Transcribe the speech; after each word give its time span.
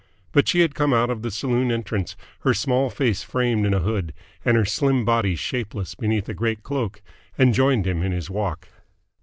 But 0.31 0.47
she 0.47 0.61
had 0.61 0.73
come 0.73 0.95
out 0.95 1.11
of 1.11 1.21
the 1.21 1.29
saloon 1.29 1.71
entrance, 1.71 2.15
her 2.39 2.55
small 2.55 2.89
face 2.89 3.21
framed 3.21 3.67
in 3.67 3.73
a 3.75 3.81
hood 3.81 4.15
and 4.43 4.57
her 4.57 4.65
slim 4.65 5.05
body 5.05 5.35
shapeless 5.35 5.93
beneath 5.93 6.27
a 6.27 6.33
great 6.33 6.63
cloak, 6.63 7.03
and 7.37 7.53
joined 7.53 7.85
him 7.85 8.01
in 8.01 8.11
his 8.11 8.27
walk. 8.27 8.67